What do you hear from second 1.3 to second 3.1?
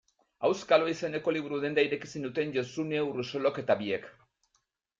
liburu-denda ireki zenuten Josune